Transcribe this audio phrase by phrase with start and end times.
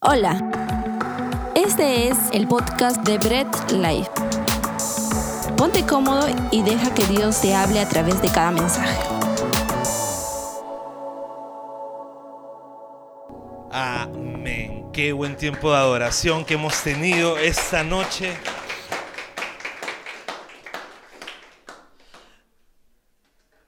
[0.00, 0.38] Hola,
[1.56, 4.08] este es el podcast de Bread Life.
[5.56, 8.96] Ponte cómodo y deja que Dios te hable a través de cada mensaje.
[13.72, 14.88] Amén.
[14.92, 18.36] Qué buen tiempo de adoración que hemos tenido esta noche.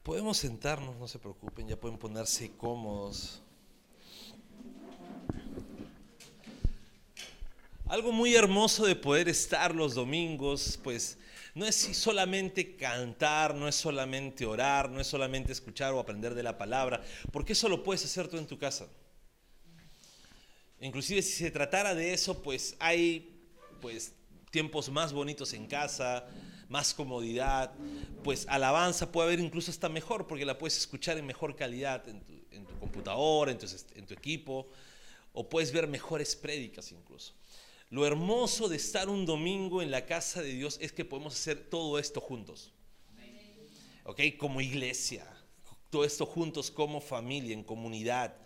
[0.04, 3.42] Podemos sentarnos, no se preocupen, ya pueden ponerse cómodos.
[7.90, 11.18] Algo muy hermoso de poder estar los domingos, pues
[11.56, 16.44] no es solamente cantar, no es solamente orar, no es solamente escuchar o aprender de
[16.44, 18.86] la palabra, porque eso lo puedes hacer tú en tu casa.
[20.80, 23.42] Inclusive si se tratara de eso, pues hay
[23.80, 24.12] pues
[24.52, 26.28] tiempos más bonitos en casa,
[26.68, 27.72] más comodidad,
[28.22, 32.20] pues alabanza puede haber incluso hasta mejor, porque la puedes escuchar en mejor calidad en
[32.20, 33.66] tu, en tu computadora, en tu,
[33.96, 34.68] en tu equipo,
[35.32, 37.39] o puedes ver mejores prédicas incluso.
[37.90, 41.68] Lo hermoso de estar un domingo en la casa de Dios es que podemos hacer
[41.68, 42.72] todo esto juntos.
[44.04, 44.20] ¿Ok?
[44.38, 45.26] Como iglesia.
[45.90, 48.36] Todo esto juntos como familia, en comunidad.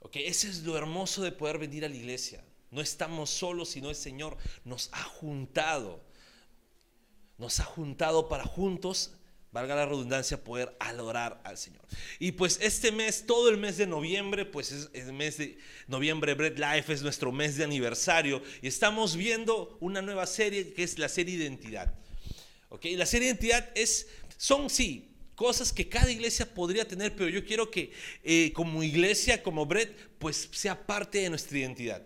[0.00, 0.16] ¿Ok?
[0.16, 2.42] Ese es lo hermoso de poder venir a la iglesia.
[2.70, 6.02] No estamos solos, sino el Señor nos ha juntado.
[7.36, 9.12] Nos ha juntado para juntos
[9.52, 11.82] valga la redundancia, poder adorar al Señor.
[12.18, 16.34] Y pues este mes, todo el mes de noviembre, pues es el mes de noviembre,
[16.34, 20.98] Bread Life es nuestro mes de aniversario y estamos viendo una nueva serie que es
[20.98, 21.94] la serie Identidad.
[22.70, 22.86] ¿Ok?
[22.96, 24.08] La serie Identidad es,
[24.38, 27.92] son sí, cosas que cada iglesia podría tener, pero yo quiero que
[28.22, 32.02] eh, como iglesia, como Bread, pues sea parte de nuestra identidad.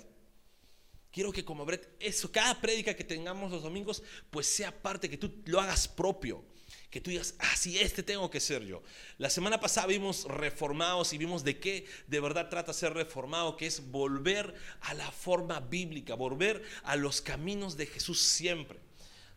[1.13, 5.17] Quiero que como Bread, eso, cada prédica que tengamos los domingos, pues sea parte, que
[5.17, 6.45] tú lo hagas propio
[6.91, 8.83] que tú digas, ah, sí, este tengo que ser yo.
[9.19, 13.67] La semana pasada vimos reformados y vimos de qué de verdad trata ser reformado, que
[13.67, 18.79] es volver a la forma bíblica, volver a los caminos de Jesús siempre.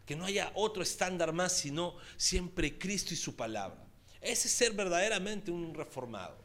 [0.05, 3.83] Que no haya otro estándar más, sino siempre Cristo y su palabra.
[4.21, 6.38] Ese es ser verdaderamente un reformado.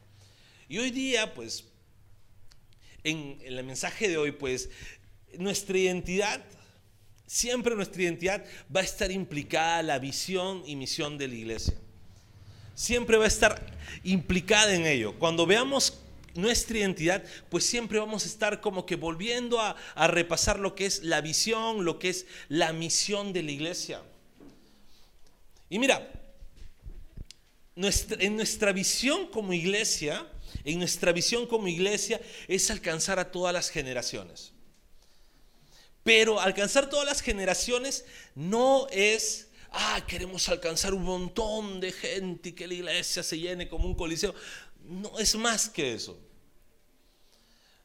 [0.68, 1.64] Y hoy día, pues,
[3.02, 4.70] en el mensaje de hoy, pues,
[5.38, 6.44] nuestra identidad
[7.34, 11.74] Siempre nuestra identidad va a estar implicada la visión y misión de la iglesia.
[12.76, 13.60] Siempre va a estar
[14.04, 15.18] implicada en ello.
[15.18, 15.98] Cuando veamos
[16.36, 19.74] nuestra identidad, pues siempre vamos a estar como que volviendo a,
[20.06, 24.00] repasar lo que es la visión, lo que es la misión de la iglesia.
[25.68, 26.08] Y mira,
[27.74, 30.24] en nuestra visión como iglesia,
[30.62, 34.53] en nuestra visión como iglesia es alcanzar a todas las generaciones.
[36.04, 38.04] Pero alcanzar todas las generaciones
[38.34, 43.68] no es, ah, queremos alcanzar un montón de gente y que la iglesia se llene
[43.68, 44.34] como un coliseo.
[44.84, 46.18] No es más que eso.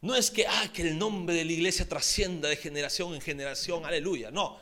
[0.02, 3.86] No es que, ah, que el nombre de la iglesia trascienda de generación en generación,
[3.86, 4.32] aleluya.
[4.32, 4.60] No.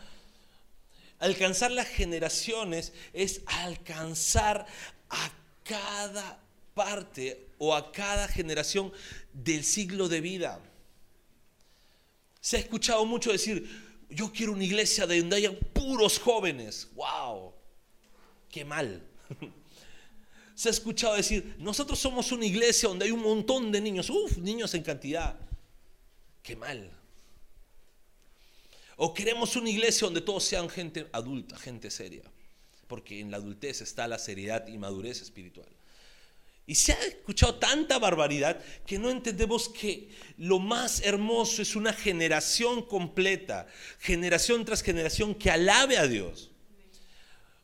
[1.19, 4.67] Alcanzar las generaciones es alcanzar
[5.09, 5.31] a
[5.63, 6.39] cada
[6.75, 8.93] parte o a cada generación
[9.33, 10.61] del siglo de vida.
[12.39, 13.67] Se ha escuchado mucho decir,
[14.09, 16.89] yo quiero una iglesia donde haya puros jóvenes.
[16.93, 17.53] ¡Wow!
[18.49, 19.05] ¡Qué mal!
[20.55, 24.09] Se ha escuchado decir, nosotros somos una iglesia donde hay un montón de niños.
[24.09, 25.39] Uf, niños en cantidad.
[26.41, 26.91] ¡Qué mal!
[28.95, 32.23] O queremos una iglesia donde todos sean gente adulta, gente seria.
[32.87, 35.69] Porque en la adultez está la seriedad y madurez espiritual.
[36.69, 41.93] Y se ha escuchado tanta barbaridad que no entendemos que lo más hermoso es una
[41.93, 43.67] generación completa,
[43.99, 46.51] generación tras generación que alabe a Dios.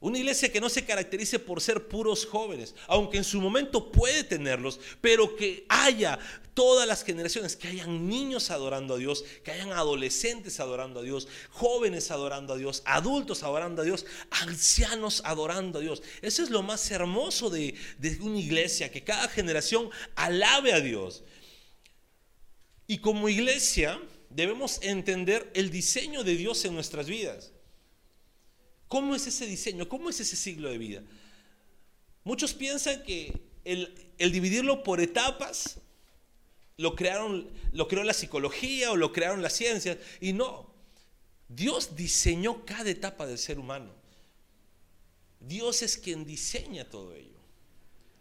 [0.03, 4.25] Una iglesia que no se caracterice por ser puros jóvenes, aunque en su momento puede
[4.25, 6.19] tenerlos, pero que haya
[6.53, 11.29] todas las generaciones, que hayan niños adorando a Dios, que hayan adolescentes adorando a Dios,
[11.51, 16.03] jóvenes adorando a Dios, adultos adorando a Dios, ancianos adorando a Dios.
[16.21, 21.23] Eso es lo más hermoso de, de una iglesia, que cada generación alabe a Dios.
[22.87, 27.53] Y como iglesia debemos entender el diseño de Dios en nuestras vidas.
[28.93, 29.89] ¿Cómo es ese diseño?
[29.89, 31.01] ¿Cómo es ese siglo de vida?
[32.23, 35.79] Muchos piensan que el, dividirlo por etapas
[36.77, 39.97] lo crearon, lo creó la psicología o lo crearon las ciencias.
[40.21, 40.71] Y no,
[41.49, 43.91] Dios diseñó cada etapa del ser humano.
[45.39, 47.39] Dios es quien diseña todo ello.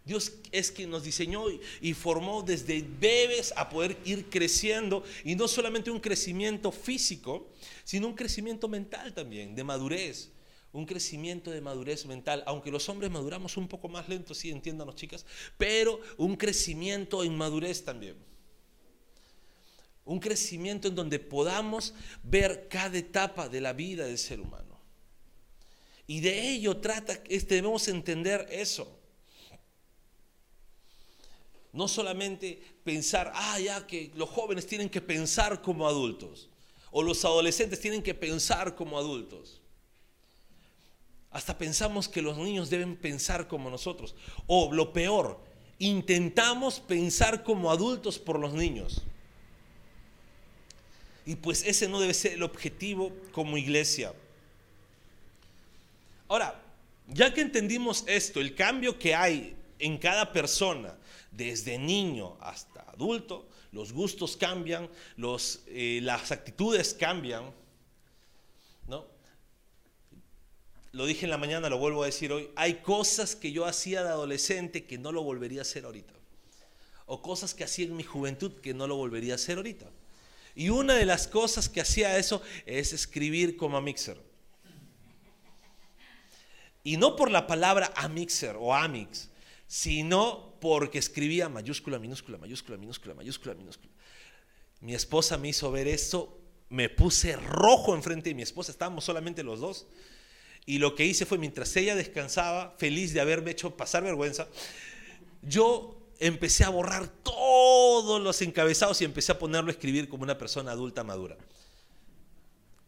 [0.07, 1.45] Dios es quien nos diseñó
[1.83, 7.51] y formó desde bebés a poder ir creciendo y no solamente un crecimiento físico,
[7.85, 10.31] sino un crecimiento mental también, de madurez
[10.73, 14.97] un crecimiento de madurez mental, aunque los hombres maduramos un poco más lento, sí, entiéndanos
[14.97, 15.27] chicas,
[15.59, 18.17] pero un crecimiento en madurez también.
[20.05, 24.81] Un crecimiento en donde podamos ver cada etapa de la vida del ser humano.
[26.07, 28.99] Y de ello trata, debemos entender eso.
[31.73, 36.49] No solamente pensar, ah, ya que los jóvenes tienen que pensar como adultos,
[36.91, 39.62] o los adolescentes tienen que pensar como adultos.
[41.33, 44.15] Hasta pensamos que los niños deben pensar como nosotros.
[44.47, 45.41] O lo peor,
[45.79, 49.03] intentamos pensar como adultos por los niños.
[51.25, 54.13] Y pues ese no debe ser el objetivo como iglesia.
[56.29, 56.61] Ahora,
[57.09, 60.97] ya que entendimos esto, el cambio que hay en cada persona,
[61.31, 67.51] desde niño hasta adulto, los gustos cambian, los, eh, las actitudes cambian,
[68.87, 69.07] ¿no?
[70.93, 74.03] Lo dije en la mañana, lo vuelvo a decir hoy, hay cosas que yo hacía
[74.03, 76.13] de adolescente que no lo volvería a hacer ahorita.
[77.07, 79.91] O cosas que hacía en mi juventud que no lo volvería a hacer ahorita.
[80.55, 84.21] Y una de las cosas que hacía eso es escribir como a Mixer.
[86.85, 89.31] Y no por la palabra Amixer o Amix,
[89.67, 93.93] sino porque escribía mayúscula, minúscula, mayúscula, minúscula, mayúscula, minúscula.
[94.81, 99.43] Mi esposa me hizo ver esto, me puse rojo enfrente de mi esposa, estábamos solamente
[99.43, 99.87] los dos.
[100.65, 104.49] Y lo que hice fue, mientras ella descansaba, feliz de haberme hecho pasar vergüenza,
[105.43, 110.39] yo empecé a borrar todos los encabezados y empecé a ponerlo a escribir como una
[110.39, 111.37] persona adulta madura.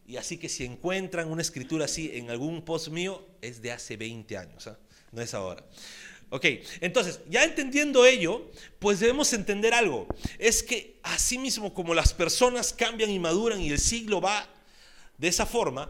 [0.07, 3.97] Y así que si encuentran una escritura así en algún post mío, es de hace
[3.97, 4.77] 20 años, ¿ah?
[5.11, 5.65] no es ahora.
[6.29, 6.45] Ok,
[6.81, 8.49] entonces, ya entendiendo ello,
[8.79, 10.07] pues debemos entender algo.
[10.39, 14.47] Es que así mismo como las personas cambian y maduran y el siglo va
[15.17, 15.89] de esa forma,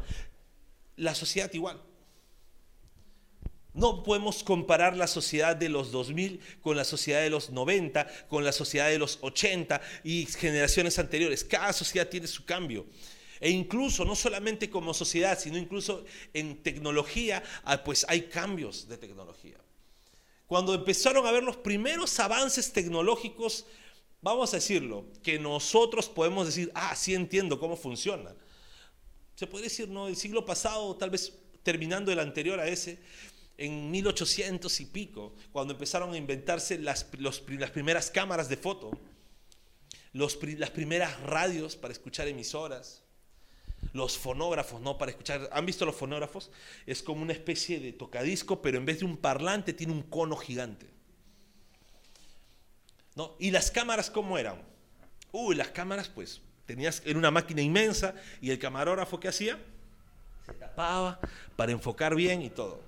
[0.95, 1.81] la sociedad igual.
[3.75, 8.45] No podemos comparar la sociedad de los 2000 con la sociedad de los 90, con
[8.45, 11.44] la sociedad de los 80 y generaciones anteriores.
[11.44, 12.86] Cada sociedad tiene su cambio.
[13.42, 18.97] E incluso, no solamente como sociedad, sino incluso en tecnología, ah, pues hay cambios de
[18.97, 19.57] tecnología.
[20.47, 23.65] Cuando empezaron a ver los primeros avances tecnológicos,
[24.21, 28.33] vamos a decirlo, que nosotros podemos decir, ah, sí entiendo cómo funciona.
[29.36, 31.34] Se puede decir, no, el siglo pasado, tal vez
[31.64, 33.00] terminando el anterior a ese,
[33.58, 38.92] en 1800 y pico, cuando empezaron a inventarse las, las primeras cámaras de foto,
[40.14, 43.04] los, las primeras radios para escuchar emisoras,
[43.94, 44.98] los fonógrafos, ¿no?
[44.98, 45.50] Para escuchar.
[45.52, 46.52] ¿Han visto los fonógrafos?
[46.86, 50.36] Es como una especie de tocadisco, pero en vez de un parlante tiene un cono
[50.36, 50.88] gigante.
[53.16, 53.36] ¿No?
[53.40, 54.62] ¿Y las cámaras cómo eran?
[55.31, 59.60] Uy, las cámaras, pues, tenías, era una máquina inmensa y el camarógrafo, ¿qué hacía?
[60.46, 61.20] Se tapaba
[61.56, 62.82] para enfocar bien y todo.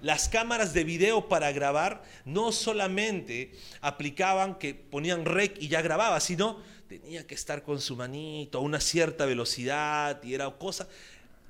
[0.00, 6.18] Las cámaras de video para grabar no solamente aplicaban que ponían rec y ya grababa,
[6.18, 10.88] sino tenía que estar con su manito a una cierta velocidad y era cosa,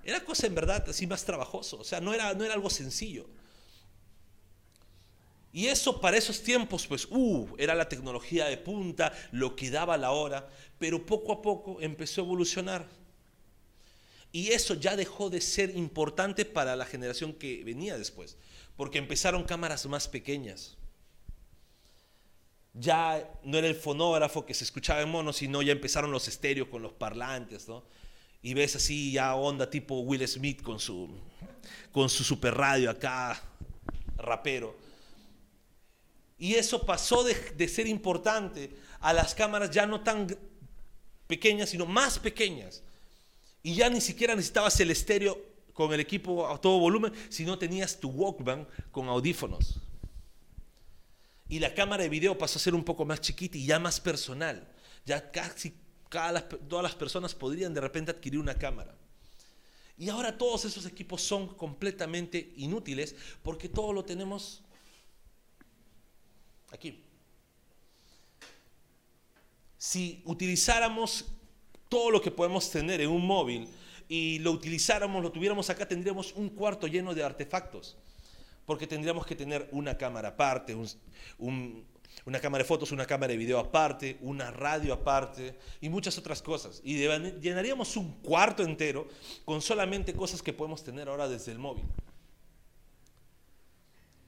[0.05, 3.26] era cosa en verdad así más trabajoso, o sea, no era, no era algo sencillo.
[5.52, 9.99] Y eso para esos tiempos, pues, uh, era la tecnología de punta, lo que daba
[9.99, 12.87] la hora, pero poco a poco empezó a evolucionar.
[14.32, 18.38] Y eso ya dejó de ser importante para la generación que venía después,
[18.76, 20.78] porque empezaron cámaras más pequeñas.
[22.72, 26.69] Ya no era el fonógrafo que se escuchaba en mono, sino ya empezaron los estéreos
[26.69, 27.84] con los parlantes, ¿no?
[28.41, 31.10] Y ves así ya onda tipo Will Smith con su,
[31.93, 33.41] con su super radio acá,
[34.17, 34.81] rapero.
[36.43, 40.27] Y eso pasó de, de ser importante a las cámaras ya no tan
[41.29, 42.82] pequeñas, sino más pequeñas
[43.63, 45.41] y ya ni siquiera necesitabas el estéreo
[45.72, 49.79] con el equipo a todo volumen, sino tenías tu Walkman con audífonos.
[51.49, 54.01] Y la cámara de video pasó a ser un poco más chiquita y ya más
[54.01, 54.69] personal.
[55.06, 55.75] Ya casi
[56.11, 58.96] todas las personas podrían de repente adquirir una cámara.
[59.96, 64.63] Y ahora todos esos equipos son completamente inútiles porque todo lo tenemos
[66.72, 67.05] aquí.
[69.79, 71.26] Si utilizáramos
[71.88, 73.69] todo lo que podemos tener en un móvil
[74.08, 77.96] y lo utilizáramos, lo tuviéramos acá, tendríamos un cuarto lleno de artefactos.
[78.64, 80.76] Porque tendríamos que tener una cámara aparte,
[81.36, 86.41] una cámara de fotos, una cámara de video aparte, una radio aparte y muchas otras
[86.41, 86.81] cosas.
[86.84, 86.94] Y
[87.41, 89.08] llenaríamos un cuarto entero
[89.44, 91.84] con solamente cosas que podemos tener ahora desde el móvil.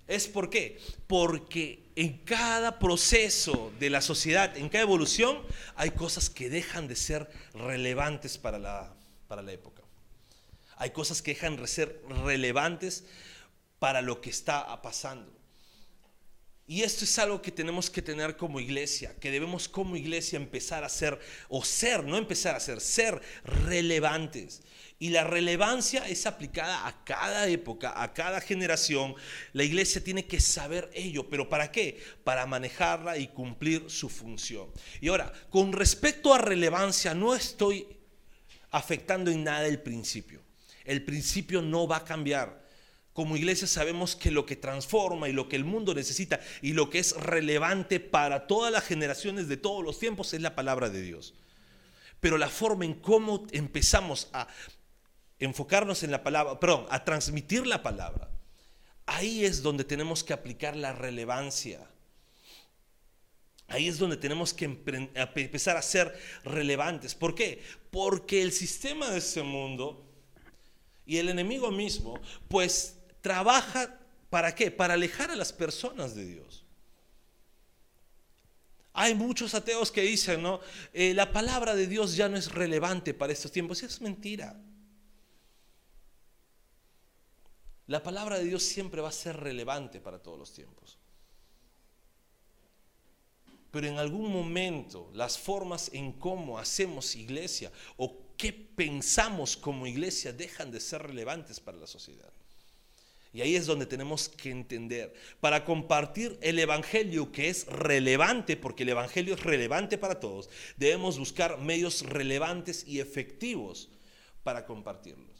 [0.06, 0.80] ¿Es por qué?
[1.06, 5.38] Porque en cada proceso de la sociedad, en cada evolución,
[5.76, 8.94] hay cosas que dejan de ser relevantes para la,
[9.28, 9.82] para la época.
[10.76, 13.04] Hay cosas que dejan de ser relevantes
[13.78, 15.32] para lo que está pasando.
[16.66, 20.82] Y esto es algo que tenemos que tener como iglesia, que debemos como iglesia empezar
[20.82, 21.18] a ser,
[21.48, 24.62] o ser, no empezar a ser, ser relevantes.
[24.98, 29.14] Y la relevancia es aplicada a cada época, a cada generación.
[29.52, 32.02] La iglesia tiene que saber ello, pero ¿para qué?
[32.22, 34.70] Para manejarla y cumplir su función.
[35.00, 37.86] Y ahora, con respecto a relevancia, no estoy
[38.70, 40.42] afectando en nada el principio.
[40.84, 42.64] El principio no va a cambiar.
[43.12, 46.90] Como iglesia sabemos que lo que transforma y lo que el mundo necesita y lo
[46.90, 51.02] que es relevante para todas las generaciones de todos los tiempos es la palabra de
[51.02, 51.34] Dios.
[52.18, 54.48] Pero la forma en cómo empezamos a
[55.38, 58.30] enfocarnos en la palabra, perdón, a transmitir la palabra,
[59.06, 61.86] ahí es donde tenemos que aplicar la relevancia.
[63.66, 67.14] Ahí es donde tenemos que empezar a ser relevantes.
[67.14, 67.62] ¿Por qué?
[67.90, 70.04] Porque el sistema de ese mundo
[71.06, 73.98] y el enemigo mismo, pues trabaja
[74.28, 74.70] para qué?
[74.70, 76.64] Para alejar a las personas de Dios.
[78.92, 80.60] Hay muchos ateos que dicen, ¿no?
[80.92, 83.82] Eh, la palabra de Dios ya no es relevante para estos tiempos.
[83.82, 84.56] Es mentira.
[87.86, 90.98] La palabra de Dios siempre va a ser relevante para todos los tiempos.
[93.70, 100.32] Pero en algún momento las formas en cómo hacemos iglesia o qué pensamos como iglesia
[100.32, 102.32] dejan de ser relevantes para la sociedad.
[103.32, 108.84] Y ahí es donde tenemos que entender, para compartir el Evangelio que es relevante, porque
[108.84, 113.88] el Evangelio es relevante para todos, debemos buscar medios relevantes y efectivos
[114.44, 115.33] para compartirlos.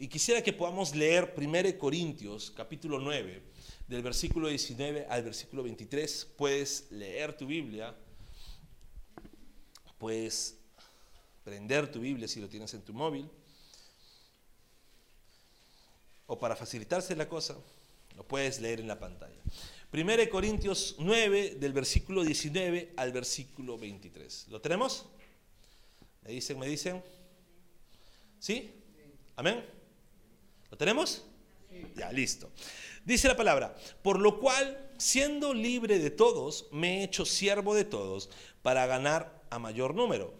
[0.00, 3.42] Y quisiera que podamos leer 1 Corintios capítulo 9,
[3.86, 6.26] del versículo 19 al versículo 23.
[6.38, 7.94] Puedes leer tu Biblia,
[9.98, 10.56] puedes
[11.44, 13.28] prender tu Biblia si lo tienes en tu móvil
[16.28, 17.58] o para facilitarse la cosa,
[18.16, 19.42] lo puedes leer en la pantalla.
[19.92, 24.48] 1 Corintios 9, del versículo 19 al versículo 23.
[24.48, 25.10] ¿Lo tenemos?
[26.22, 27.04] ¿Me dicen, me dicen?
[28.38, 28.72] ¿Sí?
[29.36, 29.79] ¿Amén?
[30.70, 31.24] ¿Lo tenemos?
[31.96, 32.50] Ya, listo.
[33.04, 37.84] Dice la palabra, por lo cual, siendo libre de todos, me he hecho siervo de
[37.84, 38.30] todos
[38.62, 40.34] para ganar a mayor número.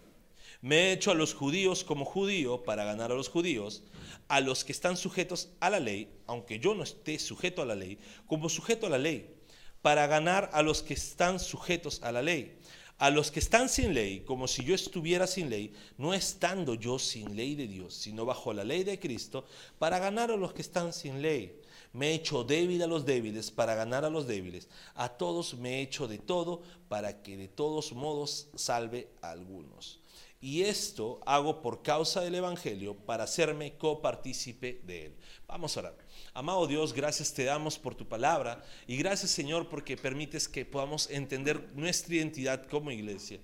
[0.61, 3.83] Me he hecho a los judíos como judío para ganar a los judíos
[4.29, 7.75] a los que están sujetos a la ley, aunque yo no esté sujeto a la
[7.75, 9.35] ley, como sujeto a la ley,
[9.83, 12.59] para ganar a los que están sujetos a la ley.
[13.01, 16.99] A los que están sin ley, como si yo estuviera sin ley, no estando yo
[16.99, 19.47] sin ley de Dios, sino bajo la ley de Cristo,
[19.79, 21.59] para ganar a los que están sin ley.
[21.95, 24.69] Me he hecho débil a los débiles para ganar a los débiles.
[24.95, 29.99] A todos me he hecho de todo para que de todos modos salve a algunos.
[30.43, 35.17] Y esto hago por causa del Evangelio para hacerme copartícipe de él.
[35.47, 35.97] Vamos a orar.
[36.33, 41.11] Amado Dios, gracias te damos por tu palabra y gracias Señor porque permites que podamos
[41.11, 43.41] entender nuestra identidad como iglesia,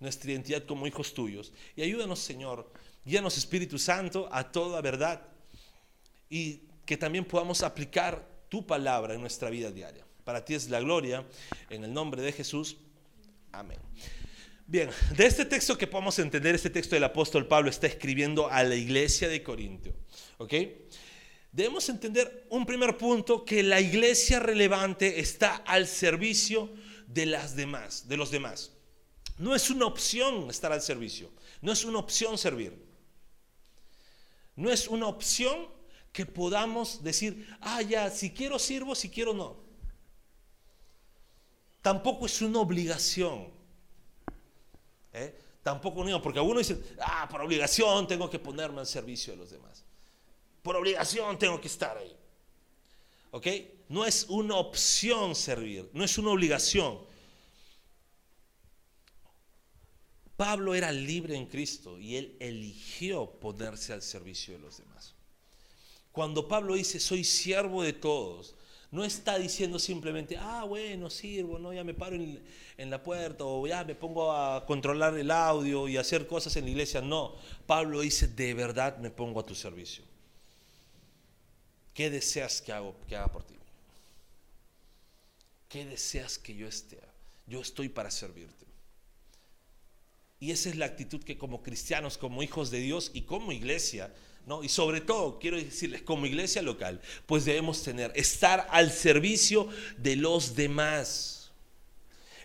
[0.00, 1.52] nuestra identidad como hijos tuyos.
[1.76, 2.72] Y ayúdanos Señor,
[3.04, 5.22] guíanos Espíritu Santo a toda verdad
[6.28, 10.04] y que también podamos aplicar tu palabra en nuestra vida diaria.
[10.24, 11.24] Para ti es la gloria,
[11.70, 12.76] en el nombre de Jesús.
[13.52, 13.78] Amén.
[14.66, 18.62] Bien, de este texto que podemos entender, este texto del apóstol Pablo está escribiendo a
[18.62, 19.94] la iglesia de Corintio.
[20.38, 20.54] ¿Ok?
[21.52, 26.70] Debemos entender un primer punto, que la iglesia relevante está al servicio
[27.06, 28.72] de las demás, de los demás.
[29.38, 31.30] No es una opción estar al servicio,
[31.60, 32.90] no es una opción servir.
[34.54, 35.68] No es una opción
[36.12, 39.56] que podamos decir, ah, ya, si quiero sirvo, si quiero no.
[41.82, 43.48] Tampoco es una obligación.
[45.12, 45.34] ¿eh?
[45.62, 49.84] Tampoco porque algunos dicen, ah, por obligación tengo que ponerme al servicio de los demás.
[50.62, 52.16] Por obligación tengo que estar ahí.
[53.30, 53.46] ¿Ok?
[53.88, 56.98] No es una opción servir, no es una obligación.
[60.36, 65.14] Pablo era libre en Cristo y él eligió ponerse al servicio de los demás.
[66.12, 68.54] Cuando Pablo dice, soy siervo de todos,
[68.90, 72.42] no está diciendo simplemente, ah, bueno, sirvo, no, ya me paro en,
[72.76, 76.64] en, la puerta o ya me pongo a controlar el audio y hacer cosas en
[76.64, 77.00] la iglesia.
[77.00, 77.36] No,
[77.66, 80.09] Pablo dice, de verdad me pongo a tu servicio.
[81.94, 83.54] ¿Qué deseas que, hago, que haga por ti?
[85.68, 86.98] ¿Qué deseas que yo esté?
[87.46, 88.66] Yo estoy para servirte.
[90.38, 94.10] Y esa es la actitud que como cristianos, como hijos de Dios y como iglesia
[94.62, 100.16] y sobre todo, quiero decirles, como iglesia local, pues debemos tener, estar al servicio de
[100.16, 101.52] los demás.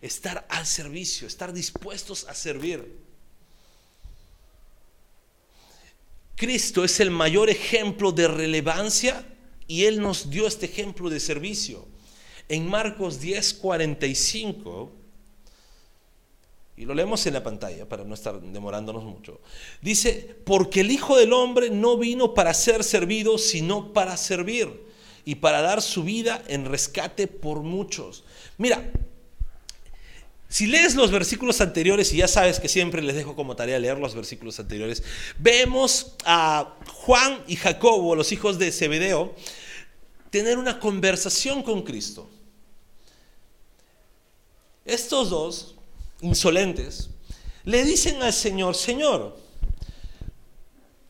[0.02, 3.00] Estar al servicio, estar dispuestos a servir.
[6.36, 9.26] Cristo es el mayor ejemplo de relevancia
[9.68, 11.86] y Él nos dio este ejemplo de servicio.
[12.48, 14.92] En Marcos 10, 45,
[16.78, 19.40] y lo leemos en la pantalla para no estar demorándonos mucho,
[19.82, 24.86] dice, porque el Hijo del Hombre no vino para ser servido, sino para servir
[25.24, 28.24] y para dar su vida en rescate por muchos.
[28.58, 28.92] Mira,
[30.56, 33.98] si lees los versículos anteriores, y ya sabes que siempre les dejo como tarea leer
[33.98, 35.04] los versículos anteriores,
[35.38, 39.36] vemos a Juan y Jacobo, los hijos de Zebedeo,
[40.30, 42.30] tener una conversación con Cristo.
[44.86, 45.76] Estos dos,
[46.22, 47.10] insolentes,
[47.66, 49.38] le dicen al Señor, Señor,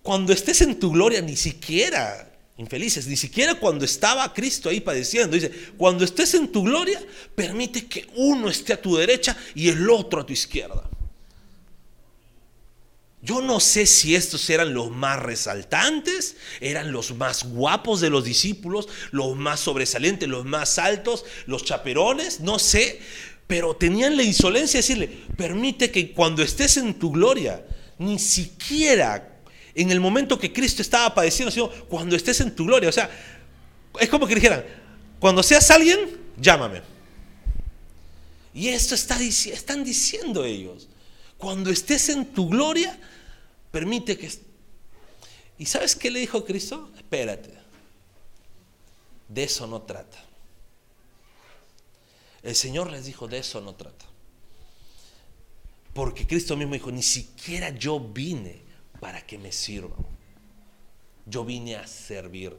[0.02, 5.36] cuando estés en tu gloria, ni siquiera infelices, ni siquiera cuando estaba Cristo ahí padeciendo.
[5.36, 7.02] Dice, cuando estés en tu gloria,
[7.36, 10.90] permite que uno esté a tu derecha y el otro a tu izquierda.
[13.22, 18.24] Yo no sé si estos eran los más resaltantes, eran los más guapos de los
[18.24, 23.02] discípulos, los más sobresalientes, los más altos, los chaperones, no sé,
[23.48, 27.66] pero tenían la insolencia de decirle, permite que cuando estés en tu gloria,
[27.98, 29.35] ni siquiera
[29.76, 32.88] en el momento que Cristo estaba padeciendo, sino cuando estés en tu gloria.
[32.88, 33.10] O sea,
[34.00, 34.66] es como que dijeran,
[35.20, 36.82] cuando seas alguien, llámame.
[38.54, 40.88] Y esto está, están diciendo ellos.
[41.38, 42.98] Cuando estés en tu gloria,
[43.70, 44.32] permite que...
[45.58, 46.90] ¿Y sabes qué le dijo Cristo?
[46.96, 47.54] Espérate.
[49.28, 50.24] De eso no trata.
[52.44, 54.06] El Señor les dijo, de eso no trata.
[55.94, 58.65] Porque Cristo mismo dijo, ni siquiera yo vine
[59.00, 60.06] para que me sirvan.
[61.26, 62.56] Yo vine a servir.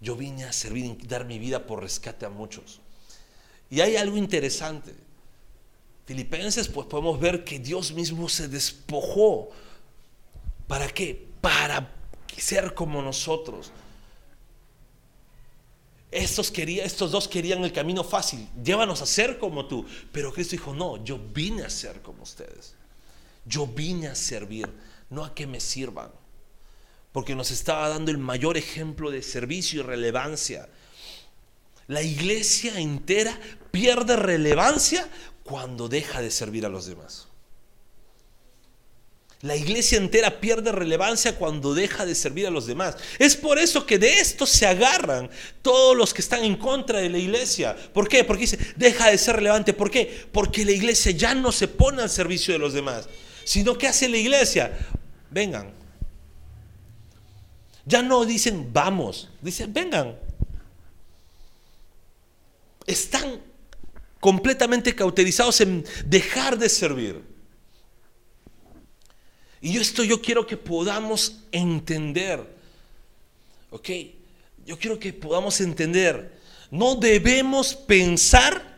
[0.00, 2.80] Yo vine a servir y dar mi vida por rescate a muchos.
[3.70, 4.94] Y hay algo interesante.
[6.06, 9.50] Filipenses, pues podemos ver que Dios mismo se despojó.
[10.66, 11.28] ¿Para qué?
[11.40, 11.90] Para
[12.36, 13.70] ser como nosotros.
[16.10, 18.46] Estos, quería, estos dos querían el camino fácil.
[18.62, 19.86] Llévanos a ser como tú.
[20.12, 22.74] Pero Cristo dijo, no, yo vine a ser como ustedes.
[23.44, 24.68] Yo vine a servir,
[25.10, 26.10] no a que me sirvan.
[27.12, 30.68] Porque nos estaba dando el mayor ejemplo de servicio y relevancia.
[31.88, 33.38] La iglesia entera
[33.70, 35.08] pierde relevancia
[35.42, 37.28] cuando deja de servir a los demás.
[39.42, 42.96] La iglesia entera pierde relevancia cuando deja de servir a los demás.
[43.18, 45.28] Es por eso que de esto se agarran
[45.62, 47.76] todos los que están en contra de la iglesia.
[47.92, 48.22] ¿Por qué?
[48.22, 49.74] Porque dice, deja de ser relevante.
[49.74, 50.26] ¿Por qué?
[50.30, 53.08] Porque la iglesia ya no se pone al servicio de los demás
[53.44, 54.76] sino que hace la iglesia.
[55.30, 55.72] Vengan.
[57.84, 60.16] Ya no dicen vamos, dicen vengan.
[62.86, 63.40] Están
[64.20, 67.22] completamente cauterizados en dejar de servir.
[69.60, 72.44] Y esto yo quiero que podamos entender.
[73.70, 73.88] ¿Ok?
[74.66, 76.40] Yo quiero que podamos entender.
[76.70, 78.76] No debemos pensar,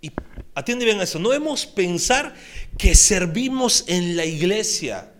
[0.00, 0.10] y
[0.54, 2.34] atiende bien a eso, no debemos pensar
[2.78, 5.12] que servimos en la iglesia.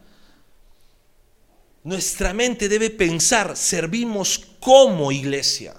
[1.85, 5.75] Nuestra mente debe pensar, servimos como iglesia.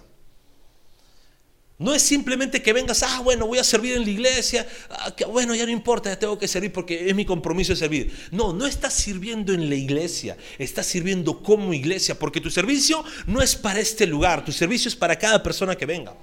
[1.79, 5.55] No es simplemente que vengas, ah, bueno, voy a servir en la iglesia, ah, bueno,
[5.55, 8.13] ya no importa, ya tengo que servir porque es mi compromiso de servir.
[8.31, 13.41] No, no estás sirviendo en la iglesia, estás sirviendo como iglesia, porque tu servicio no
[13.41, 16.15] es para este lugar, tu servicio es para cada persona que venga.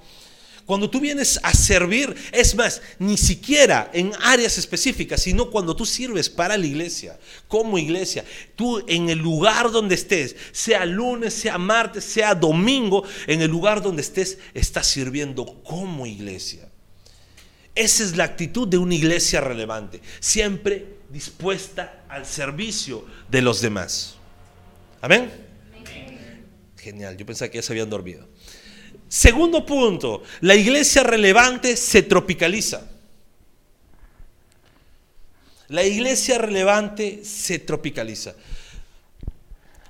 [0.71, 5.85] Cuando tú vienes a servir, es más, ni siquiera en áreas específicas, sino cuando tú
[5.85, 8.23] sirves para la iglesia, como iglesia,
[8.55, 13.81] tú en el lugar donde estés, sea lunes, sea martes, sea domingo, en el lugar
[13.81, 16.69] donde estés, estás sirviendo como iglesia.
[17.75, 24.15] Esa es la actitud de una iglesia relevante, siempre dispuesta al servicio de los demás.
[25.01, 25.29] Amén.
[26.77, 28.25] Genial, yo pensaba que ya se habían dormido.
[29.11, 32.89] Segundo punto, la iglesia relevante se tropicaliza.
[35.67, 38.33] La iglesia relevante se tropicaliza.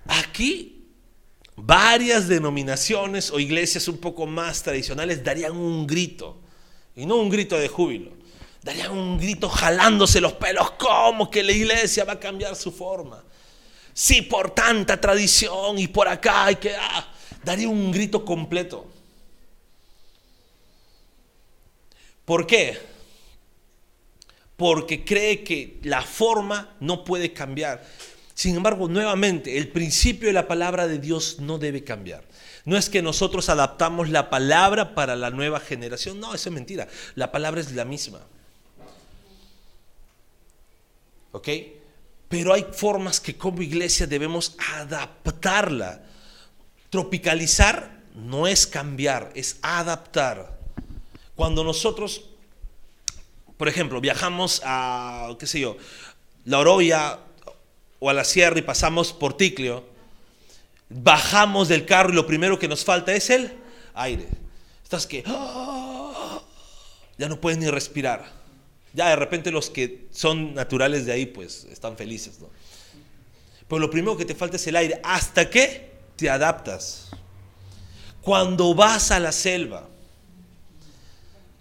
[0.07, 0.87] Aquí
[1.55, 6.39] varias denominaciones o iglesias un poco más tradicionales darían un grito,
[6.95, 8.13] y no un grito de júbilo,
[8.63, 13.23] darían un grito jalándose los pelos, ¿cómo que la iglesia va a cambiar su forma?
[13.93, 16.73] Si por tanta tradición y por acá hay que...
[16.75, 17.07] Ah,
[17.43, 19.00] daría un grito completo.
[22.31, 22.79] ¿Por qué?
[24.55, 27.85] Porque cree que la forma no puede cambiar.
[28.33, 32.23] Sin embargo, nuevamente, el principio de la palabra de Dios no debe cambiar.
[32.63, 36.21] No es que nosotros adaptamos la palabra para la nueva generación.
[36.21, 36.87] No, eso es mentira.
[37.15, 38.21] La palabra es la misma.
[41.33, 41.49] ¿Ok?
[42.29, 46.01] Pero hay formas que como iglesia debemos adaptarla.
[46.89, 50.60] Tropicalizar no es cambiar, es adaptar.
[51.35, 52.25] Cuando nosotros,
[53.57, 55.77] por ejemplo, viajamos a, qué sé yo,
[56.45, 57.19] La Oroya
[57.99, 59.83] o a la sierra y pasamos por Ticlio,
[60.89, 63.53] bajamos del carro y lo primero que nos falta es el
[63.93, 64.27] aire.
[64.83, 65.23] Estás que
[67.17, 68.41] ya no puedes ni respirar.
[68.93, 72.49] Ya de repente los que son naturales de ahí pues están felices, ¿no?
[73.67, 74.99] Pero lo primero que te falta es el aire.
[75.01, 77.09] ¿Hasta que te adaptas?
[78.21, 79.87] Cuando vas a la selva,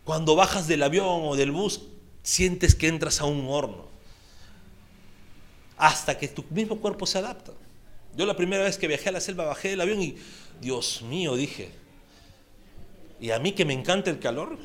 [0.04, 1.82] cuando bajas del avión o del bus,
[2.22, 3.88] sientes que entras a un horno.
[5.76, 7.52] Hasta que tu mismo cuerpo se adapta.
[8.16, 10.16] Yo la primera vez que viajé a la selva bajé del avión y,
[10.60, 11.70] Dios mío, dije,
[13.20, 14.58] ¿y a mí que me encanta el calor?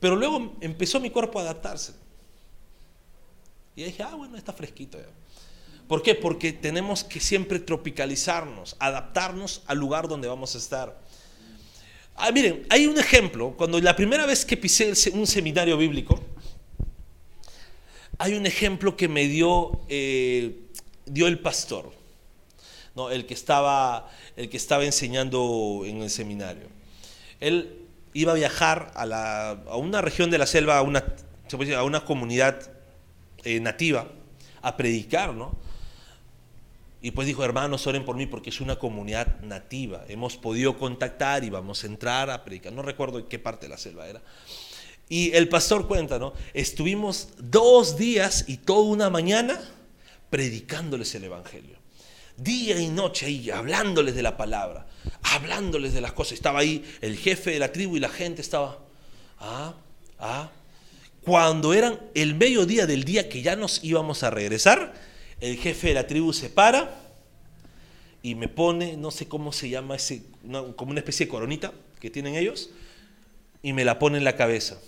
[0.00, 1.94] Pero luego empezó mi cuerpo a adaptarse.
[3.76, 5.08] Y dije, ah, bueno, está fresquito ya.
[5.88, 6.14] ¿Por qué?
[6.14, 11.03] Porque tenemos que siempre tropicalizarnos, adaptarnos al lugar donde vamos a estar.
[12.16, 16.20] Ah, miren, hay un ejemplo, cuando la primera vez que pisé un seminario bíblico,
[18.18, 20.60] hay un ejemplo que me dio, eh,
[21.06, 21.92] dio el pastor,
[22.94, 23.10] ¿no?
[23.10, 26.68] el, que estaba, el que estaba enseñando en el seminario.
[27.40, 27.80] Él
[28.12, 31.04] iba a viajar a, una región de la selva, a una,
[31.76, 32.70] a una comunidad
[33.42, 34.08] eh, nativa,
[34.62, 35.56] a predicar, ¿no?
[37.04, 40.06] Y pues dijo, hermanos, oren por mí porque es una comunidad nativa.
[40.08, 42.72] Hemos podido contactar y vamos a entrar a predicar.
[42.72, 44.22] No recuerdo en qué parte de la selva era.
[45.10, 46.32] Y el pastor cuenta, ¿no?
[46.54, 49.60] Estuvimos dos días y toda una mañana
[50.30, 51.76] predicándoles el Evangelio.
[52.38, 54.86] Día y noche ahí, hablándoles de la palabra,
[55.24, 56.32] hablándoles de las cosas.
[56.32, 58.78] Estaba ahí el jefe de la tribu y la gente estaba,
[59.40, 59.74] ah,
[60.18, 60.50] ah.
[61.20, 64.94] Cuando eran el mediodía del día que ya nos íbamos a regresar,
[65.44, 66.98] el jefe de la tribu se para
[68.22, 70.22] y me pone, no sé cómo se llama ese,
[70.76, 72.70] como una especie de coronita que tienen ellos,
[73.62, 74.78] y me la pone en la cabeza.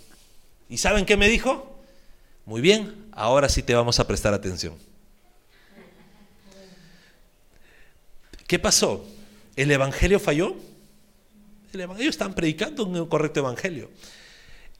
[0.67, 1.79] ¿Y saben qué me dijo?
[2.45, 4.73] Muy bien, ahora sí te vamos a prestar atención.
[8.47, 9.05] ¿Qué pasó?
[9.55, 10.55] ¿El Evangelio falló?
[11.73, 13.91] ellos estaban predicando un correcto Evangelio.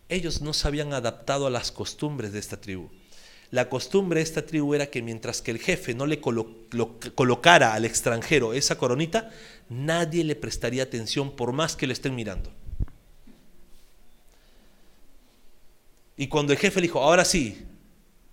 [0.09, 2.89] Ellos no se habían adaptado a las costumbres de esta tribu.
[3.49, 7.85] La costumbre de esta tribu era que mientras que el jefe no le colocara al
[7.85, 9.31] extranjero esa coronita,
[9.69, 12.51] nadie le prestaría atención por más que le estén mirando.
[16.17, 17.65] Y cuando el jefe dijo, ahora sí,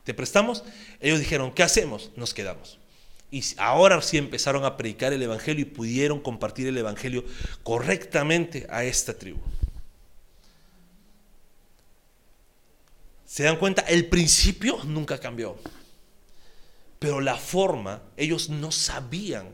[0.05, 0.65] te prestamos,
[1.01, 2.11] ellos dijeron, ¿qué hacemos?
[2.17, 2.79] Nos quedamos.
[3.31, 7.25] Y ahora sí empezaron a predicar el Evangelio y pudieron compartir el Evangelio
[7.63, 9.41] correctamente a esta tribu.
[13.35, 13.83] ¿Se dan cuenta?
[13.83, 15.57] El principio nunca cambió.
[17.01, 19.49] Pero la forma, ellos no sabían,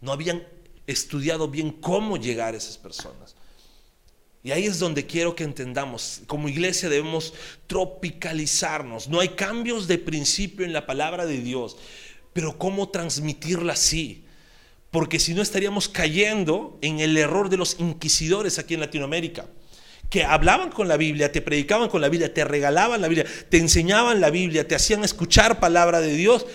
[0.00, 0.44] no habían
[0.84, 3.36] estudiado bien cómo llegar a esas personas.
[4.42, 7.34] Y ahí es donde quiero que entendamos, como iglesia debemos
[7.68, 9.06] tropicalizarnos.
[9.08, 11.76] No hay cambios de principio en la palabra de Dios,
[12.32, 14.24] pero cómo transmitirla así.
[14.90, 19.46] Porque si no estaríamos cayendo en el error de los inquisidores aquí en Latinoamérica
[20.10, 23.58] que hablaban con la Biblia, te predicaban con la Biblia, te regalaban la Biblia, te
[23.58, 26.46] enseñaban la Biblia, te hacían escuchar palabra de Dios,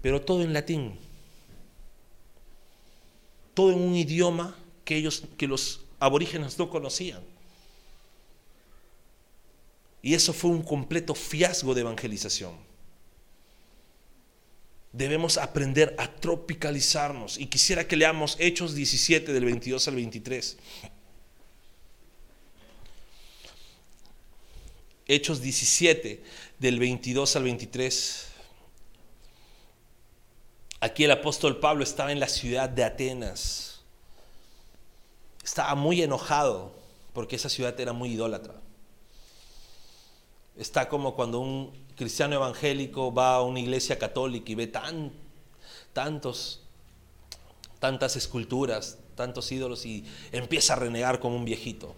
[0.00, 0.98] pero todo en latín.
[3.54, 7.20] Todo en un idioma que ellos que los aborígenes no conocían.
[10.02, 12.52] Y eso fue un completo fiasco de evangelización.
[14.92, 17.38] Debemos aprender a tropicalizarnos.
[17.38, 20.58] Y quisiera que leamos Hechos 17 del 22 al 23.
[25.06, 26.22] Hechos 17,
[26.58, 28.26] del 22 al 23.
[30.80, 33.82] Aquí el apóstol Pablo estaba en la ciudad de Atenas.
[35.44, 36.72] Estaba muy enojado
[37.12, 38.54] porque esa ciudad era muy idólatra.
[40.56, 45.12] Está como cuando un cristiano evangélico va a una iglesia católica y ve tan,
[45.92, 46.62] tantos,
[47.78, 51.94] tantas esculturas, tantos ídolos y empieza a renegar como un viejito.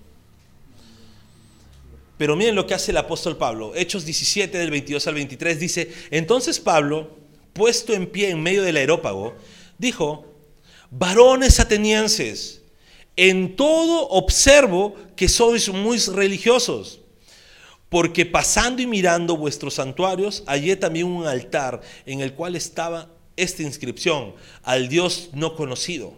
[2.18, 3.74] Pero miren lo que hace el apóstol Pablo.
[3.74, 7.16] Hechos 17 del 22 al 23 dice, entonces Pablo,
[7.52, 9.34] puesto en pie en medio del aerópago,
[9.78, 10.24] dijo,
[10.90, 12.62] varones atenienses,
[13.16, 17.00] en todo observo que sois muy religiosos,
[17.88, 23.62] porque pasando y mirando vuestros santuarios, hallé también un altar en el cual estaba esta
[23.62, 26.14] inscripción, al Dios no conocido.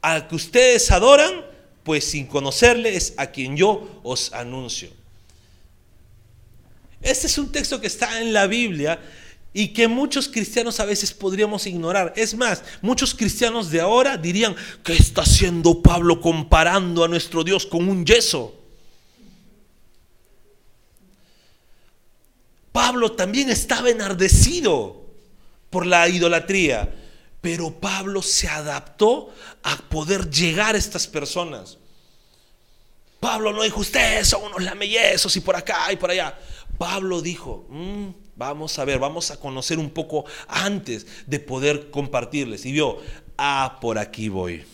[0.00, 1.44] Al que ustedes adoran,
[1.82, 4.90] pues sin conocerle es a quien yo os anuncio.
[7.04, 8.98] Este es un texto que está en la Biblia
[9.52, 12.14] y que muchos cristianos a veces podríamos ignorar.
[12.16, 17.66] Es más, muchos cristianos de ahora dirían, ¿qué está haciendo Pablo comparando a nuestro Dios
[17.66, 18.58] con un yeso?
[22.72, 25.04] Pablo también estaba enardecido
[25.68, 26.92] por la idolatría,
[27.42, 31.76] pero Pablo se adaptó a poder llegar a estas personas.
[33.20, 36.36] Pablo no dijo, ustedes son unos lamellezos y por acá y por allá.
[36.78, 42.64] Pablo dijo, mm, vamos a ver, vamos a conocer un poco antes de poder compartirles.
[42.66, 42.98] Y vio,
[43.38, 44.64] ah, por aquí voy.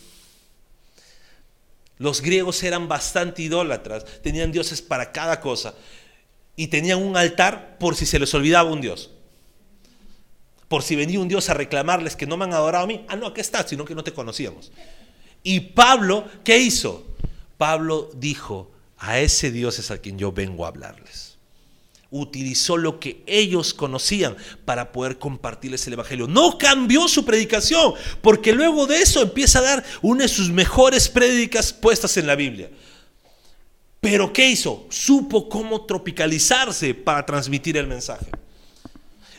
[1.98, 5.74] Los griegos eran bastante idólatras, tenían dioses para cada cosa
[6.56, 9.10] y tenían un altar por si se les olvidaba un dios.
[10.68, 13.04] Por si venía un dios a reclamarles que no me han adorado a mí.
[13.08, 14.70] Ah, no, aquí está, sino que no te conocíamos.
[15.42, 17.06] Y Pablo, ¿qué hizo?
[17.58, 21.29] Pablo dijo, a ese Dios es a quien yo vengo a hablarles
[22.10, 26.26] utilizó lo que ellos conocían para poder compartirles el Evangelio.
[26.26, 31.08] No cambió su predicación, porque luego de eso empieza a dar una de sus mejores
[31.08, 32.70] prédicas puestas en la Biblia.
[34.00, 34.86] Pero ¿qué hizo?
[34.88, 38.26] Supo cómo tropicalizarse para transmitir el mensaje.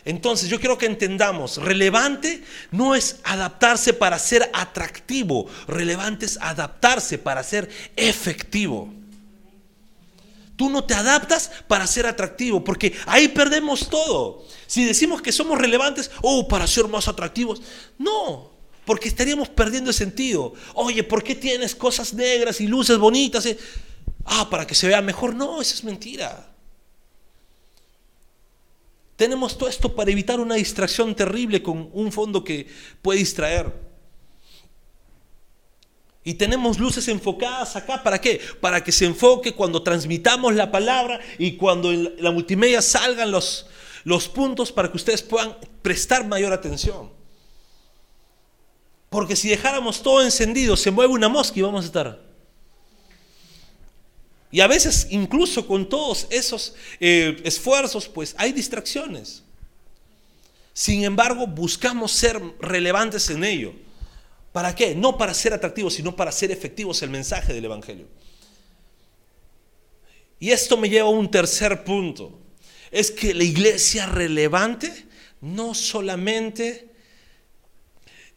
[0.06, 7.20] Entonces yo quiero que entendamos, relevante no es adaptarse para ser atractivo, relevante es adaptarse
[7.20, 9.01] para ser efectivo.
[10.62, 14.46] Tú no te adaptas para ser atractivo, porque ahí perdemos todo.
[14.68, 17.64] Si decimos que somos relevantes, oh, para ser más atractivos,
[17.98, 18.52] no,
[18.86, 20.54] porque estaríamos perdiendo el sentido.
[20.76, 23.44] Oye, ¿por qué tienes cosas negras y luces bonitas?
[23.48, 23.58] Eh,
[24.26, 25.34] ah, para que se vea mejor.
[25.34, 26.54] No, eso es mentira.
[29.16, 32.68] Tenemos todo esto para evitar una distracción terrible con un fondo que
[33.02, 33.74] puede distraer.
[36.24, 38.40] Y tenemos luces enfocadas acá, ¿para qué?
[38.60, 43.66] Para que se enfoque cuando transmitamos la palabra y cuando en la multimedia salgan los,
[44.04, 47.10] los puntos para que ustedes puedan prestar mayor atención.
[49.10, 52.32] Porque si dejáramos todo encendido, se mueve una mosca y vamos a estar.
[54.52, 59.44] Y a veces, incluso con todos esos eh, esfuerzos, pues hay distracciones.
[60.74, 63.74] Sin embargo, buscamos ser relevantes en ello.
[64.52, 64.96] ¿Para qué?
[64.96, 68.08] No para ser atractivos, sino para ser efectivos el mensaje del Evangelio.
[70.40, 72.40] Y esto me lleva a un tercer punto.
[72.90, 75.06] Es que la iglesia relevante
[75.40, 76.90] no solamente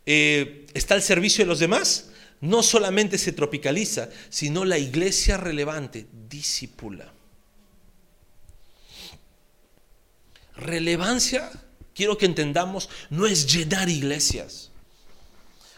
[0.07, 6.07] eh, está al servicio de los demás, no solamente se tropicaliza, sino la iglesia relevante
[6.29, 7.11] disipula.
[10.57, 11.51] Relevancia,
[11.95, 14.71] quiero que entendamos, no es llenar iglesias.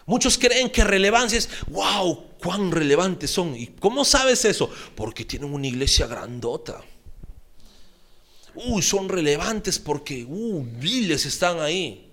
[0.07, 3.57] Muchos creen que relevancia es, wow, cuán relevantes son.
[3.57, 4.71] ¿Y cómo sabes eso?
[4.95, 6.81] Porque tienen una iglesia grandota.
[8.55, 12.09] Uy, son relevantes porque, uh, miles están ahí.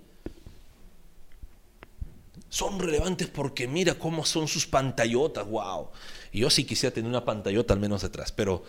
[2.49, 5.89] Son relevantes porque mira cómo son sus pantallotas, wow.
[6.32, 8.63] Y yo sí quisiera tener una pantallota al menos detrás, pero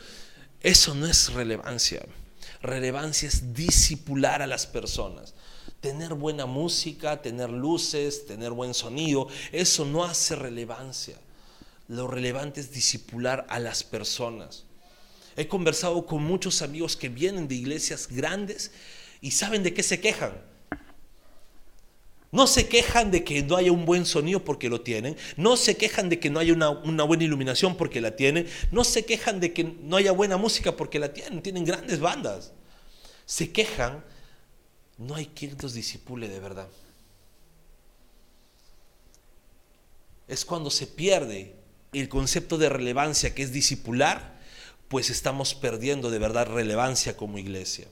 [0.60, 2.04] eso no es relevancia.
[2.62, 5.34] Relevancia es disipular a las personas.
[5.84, 11.14] Tener buena música, tener luces, tener buen sonido, eso no hace relevancia.
[11.88, 14.64] Lo relevante es disipular a las personas.
[15.36, 18.70] He conversado con muchos amigos que vienen de iglesias grandes
[19.20, 20.32] y saben de qué se quejan.
[22.32, 25.18] No se quejan de que no haya un buen sonido porque lo tienen.
[25.36, 28.46] No se quejan de que no haya una, una, buena iluminación porque la tienen.
[28.70, 31.42] No se quejan de que no haya buena música porque la tienen.
[31.42, 32.52] Tienen grandes bandas.
[33.26, 34.02] Se quejan
[34.98, 36.68] no hay quien nos disipule de verdad.
[40.28, 41.54] Es cuando se pierde
[41.92, 44.40] el concepto de relevancia que es discipular,
[44.88, 47.86] pues estamos perdiendo de verdad relevancia como iglesia.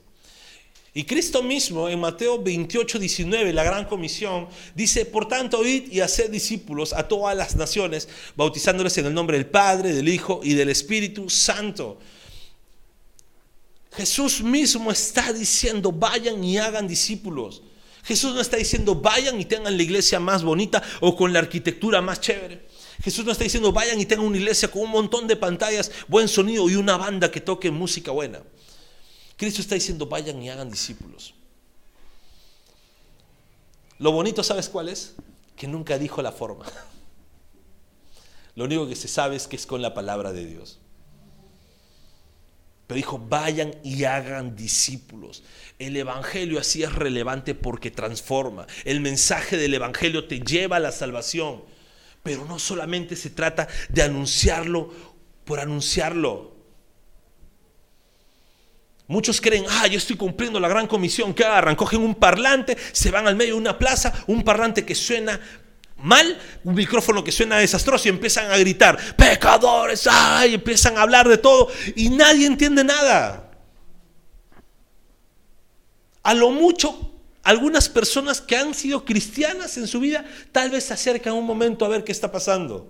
[0.95, 6.01] Y Cristo mismo en Mateo 28, 19, la gran comisión, dice, por tanto, id y
[6.01, 10.53] haced discípulos a todas las naciones, bautizándoles en el nombre del Padre, del Hijo y
[10.53, 11.99] del Espíritu Santo
[13.95, 17.61] Jesús mismo está diciendo, vayan y hagan discípulos.
[18.03, 22.01] Jesús no está diciendo, vayan y tengan la iglesia más bonita o con la arquitectura
[22.01, 22.67] más chévere.
[23.01, 26.27] Jesús no está diciendo, vayan y tengan una iglesia con un montón de pantallas, buen
[26.27, 28.41] sonido y una banda que toque música buena.
[29.37, 31.33] Cristo está diciendo, vayan y hagan discípulos.
[33.99, 35.15] Lo bonito, ¿sabes cuál es?
[35.55, 36.65] Que nunca dijo la forma.
[38.55, 40.79] Lo único que se sabe es que es con la palabra de Dios.
[42.87, 45.43] Pero dijo, vayan y hagan discípulos.
[45.79, 48.67] El Evangelio así es relevante porque transforma.
[48.83, 51.63] El mensaje del Evangelio te lleva a la salvación.
[52.23, 54.91] Pero no solamente se trata de anunciarlo
[55.45, 56.53] por anunciarlo.
[59.07, 61.33] Muchos creen, ah, yo estoy cumpliendo la gran comisión.
[61.33, 61.75] ¿Qué agarran?
[61.75, 65.39] Cogen un parlante, se van al medio de una plaza, un parlante que suena
[65.97, 71.27] mal, un micrófono que suena desastroso y empiezan a gritar, pecadores, ay, empiezan a hablar
[71.27, 73.51] de todo y nadie entiende nada.
[76.23, 77.11] A lo mucho,
[77.43, 81.85] algunas personas que han sido cristianas en su vida tal vez se acercan un momento
[81.85, 82.89] a ver qué está pasando.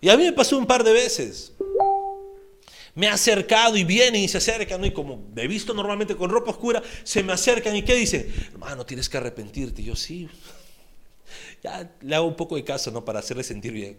[0.00, 1.52] Y a mí me pasó un par de veces.
[2.94, 6.52] Me ha acercado y vienen y se acercan, y como he visto normalmente con ropa
[6.52, 8.32] oscura, se me acercan y ¿qué dicen?
[8.52, 9.82] Hermano, tienes que arrepentirte.
[9.82, 10.28] Yo sí,
[11.64, 13.04] ya le hago un poco de caso, ¿no?
[13.04, 13.96] Para hacerle sentir bien.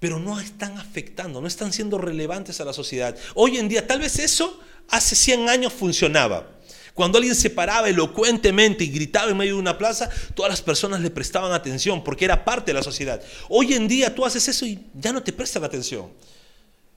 [0.00, 3.16] Pero no están afectando, no están siendo relevantes a la sociedad.
[3.36, 6.48] Hoy en día, tal vez eso hace 100 años funcionaba.
[6.92, 11.00] Cuando alguien se paraba elocuentemente y gritaba en medio de una plaza, todas las personas
[11.00, 13.22] le prestaban atención porque era parte de la sociedad.
[13.48, 16.12] Hoy en día tú haces eso y ya no te prestan atención.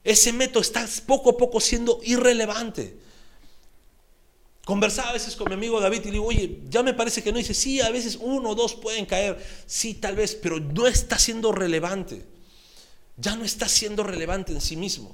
[0.03, 2.97] Ese método está poco a poco siendo irrelevante.
[4.71, 7.33] Conversaba a veces con mi amigo David y le digo, oye, ya me parece que
[7.33, 7.39] no.
[7.39, 9.37] dice, sí, a veces uno o dos pueden caer.
[9.65, 12.23] Sí, tal vez, pero no está siendo relevante.
[13.17, 15.13] Ya no está siendo relevante en sí mismo.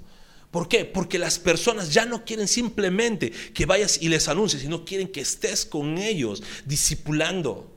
[0.52, 0.86] ¿Por qué?
[0.86, 5.22] Porque las personas ya no quieren simplemente que vayas y les anuncies, sino quieren que
[5.22, 7.76] estés con ellos, discipulando.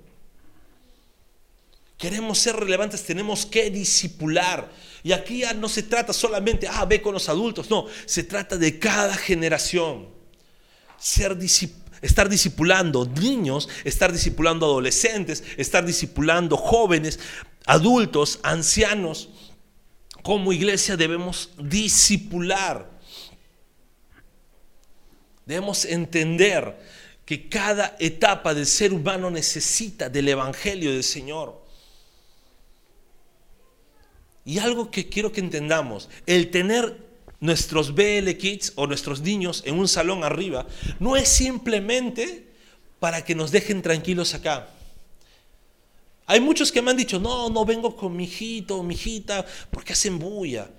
[1.97, 4.71] Queremos ser relevantes, tenemos que discipular.
[5.03, 8.59] Y aquí ya no se trata solamente, ah, ve con los adultos, no, se trata
[8.59, 10.20] de cada generación
[11.01, 11.37] ser
[12.03, 17.19] estar discipulando niños, estar discipulando adolescentes, estar discipulando jóvenes,
[17.67, 19.31] adultos, ancianos.
[20.23, 22.91] Como iglesia debemos discipular.
[25.47, 26.79] Debemos entender
[27.25, 31.65] que cada etapa del ser humano necesita del Evangelio del Señor.
[34.45, 37.10] Y algo que quiero que entendamos, el tener
[37.41, 40.67] nuestros BL Kids o nuestros niños en un salón arriba,
[40.99, 42.47] no es simplemente
[42.99, 44.69] para que nos dejen tranquilos acá.
[46.27, 49.45] Hay muchos que me han dicho, no, no vengo con mi hijito o mi hijita
[49.71, 50.71] porque hacen bulla.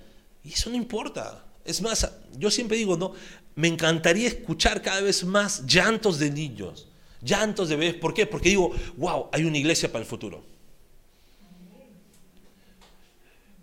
[0.42, 1.44] Y eso no importa.
[1.64, 3.12] Es más, yo siempre digo, no,
[3.54, 6.88] me encantaría escuchar cada vez más llantos de niños,
[7.20, 7.94] llantos de bebés.
[7.96, 8.26] ¿Por qué?
[8.26, 10.51] Porque digo, wow, hay una iglesia para el futuro.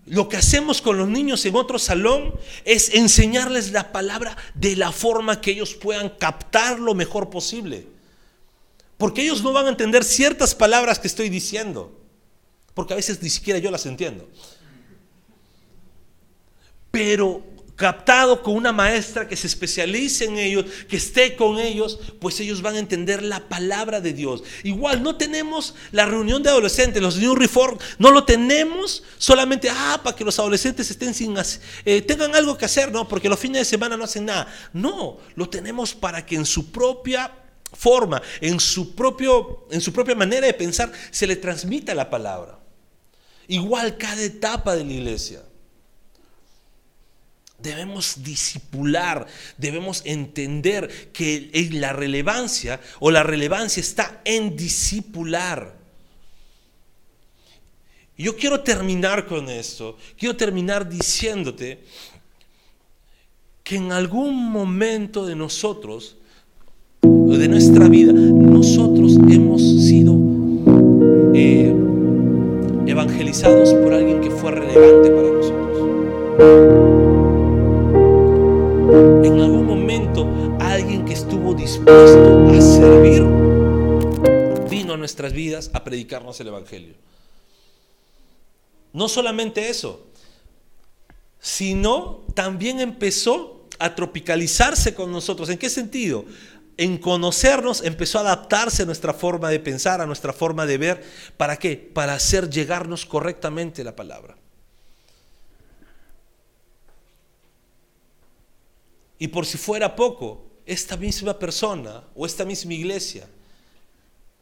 [0.09, 2.33] Lo que hacemos con los niños en otro salón
[2.65, 7.85] es enseñarles la palabra de la forma que ellos puedan captar lo mejor posible.
[8.97, 11.95] Porque ellos no van a entender ciertas palabras que estoy diciendo.
[12.73, 14.27] Porque a veces ni siquiera yo las entiendo.
[16.89, 17.43] Pero
[17.79, 22.61] captado con una maestra que se especialice en ellos, que esté con ellos, pues ellos
[22.61, 24.43] van a entender la palabra de Dios.
[24.63, 30.01] Igual no tenemos la reunión de adolescentes, los New Reform, no lo tenemos solamente ah,
[30.03, 31.33] para que los adolescentes estén sin
[31.85, 34.53] eh, tengan algo que hacer, no, porque los fines de semana no hacen nada.
[34.73, 37.31] No, lo tenemos para que en su propia
[37.71, 42.59] forma, en su propio en su propia manera de pensar se le transmita la palabra.
[43.47, 45.43] Igual cada etapa de la iglesia.
[47.61, 55.77] Debemos disipular, debemos entender que la relevancia o la relevancia está en disipular.
[58.17, 61.79] Yo quiero terminar con esto, quiero terminar diciéndote
[63.63, 66.17] que en algún momento de nosotros,
[67.01, 70.15] de nuestra vida, nosotros hemos sido
[71.33, 71.73] eh,
[72.87, 75.08] evangelizados por alguien que fue relevante
[85.27, 86.95] vidas a predicarnos el Evangelio.
[88.93, 90.07] No solamente eso,
[91.39, 95.49] sino también empezó a tropicalizarse con nosotros.
[95.49, 96.25] ¿En qué sentido?
[96.77, 101.03] En conocernos empezó a adaptarse a nuestra forma de pensar, a nuestra forma de ver.
[101.37, 101.75] ¿Para qué?
[101.75, 104.37] Para hacer llegarnos correctamente la palabra.
[109.19, 113.27] Y por si fuera poco, esta misma persona o esta misma iglesia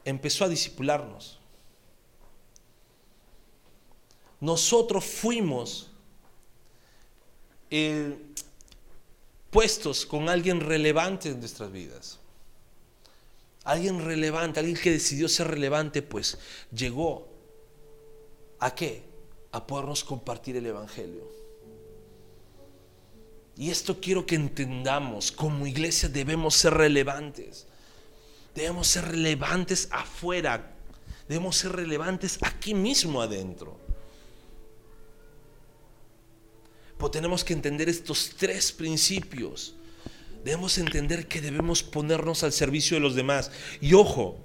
[0.08, 1.38] empezó a disipularnos.
[4.40, 5.90] Nosotros fuimos
[7.70, 8.18] eh,
[9.50, 12.20] puestos con alguien relevante en nuestras vidas.
[13.66, 16.38] Alguien relevante, alguien que decidió ser relevante, pues
[16.72, 17.28] llegó
[18.60, 19.04] a qué?
[19.52, 21.28] A podernos compartir el Evangelio.
[23.58, 27.68] Y esto quiero que entendamos, como iglesia debemos ser relevantes.
[28.58, 30.74] Debemos ser relevantes afuera.
[31.30, 33.80] Debemos ser relevantes aquí mismo adentro.
[36.98, 39.76] Pues tenemos que entender estos tres principios.
[40.44, 43.52] Debemos entender que debemos ponernos al servicio de los demás.
[43.80, 44.40] Y ojo,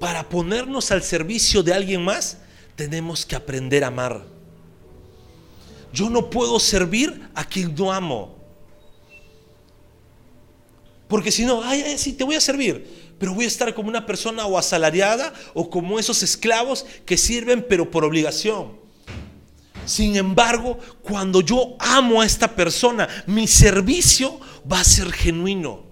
[0.00, 2.38] para ponernos al servicio de alguien más,
[2.74, 4.26] tenemos que aprender a amar.
[5.92, 8.37] Yo no puedo servir a quien no amo.
[11.08, 13.88] Porque si no, ay, ay, sí, te voy a servir, pero voy a estar como
[13.88, 18.78] una persona o asalariada o como esos esclavos que sirven pero por obligación.
[19.86, 24.38] Sin embargo, cuando yo amo a esta persona, mi servicio
[24.70, 25.86] va a ser genuino.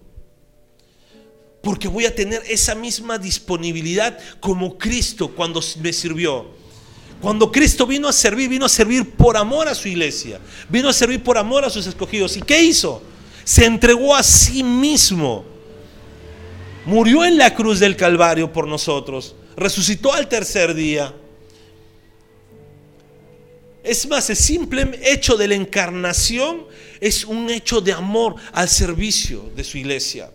[1.63, 6.55] Porque voy a tener esa misma disponibilidad como Cristo cuando me sirvió.
[7.23, 10.41] Cuando Cristo vino a servir, vino a servir por amor a su iglesia.
[10.69, 12.37] Vino a servir por amor a sus escogidos.
[12.37, 13.03] ¿Y qué hizo?
[13.47, 15.45] Se entregó a sí mismo.
[16.85, 19.37] Murió en la cruz del Calvario por nosotros.
[19.57, 21.15] Resucitó al tercer día.
[23.85, 26.67] Es más, el simple hecho de la encarnación
[27.01, 30.29] es un hecho de amor al servicio de su iglesia.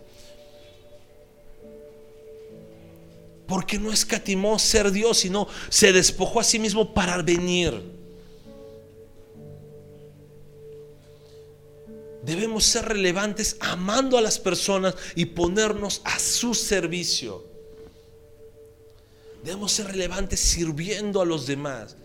[3.46, 8.01] Porque no escatimó ser Dios, sino se despojó a sí mismo para venir.
[12.24, 17.44] Debemos ser relevantes amando a las personas y ponernos a su servicio.
[19.44, 21.96] Debemos ser relevantes sirviendo a los demás.